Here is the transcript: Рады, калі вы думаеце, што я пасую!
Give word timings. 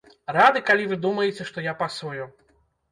Рады, 0.37 0.63
калі 0.71 0.87
вы 0.93 0.99
думаеце, 1.05 1.49
што 1.51 1.67
я 1.71 1.79
пасую! 1.85 2.23